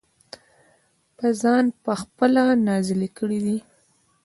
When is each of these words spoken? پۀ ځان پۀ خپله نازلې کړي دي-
پۀ 1.17 1.27
ځان 1.41 1.65
پۀ 1.83 1.93
خپله 2.01 2.43
نازلې 2.67 3.09
کړي 3.17 3.39
دي- 3.45 3.57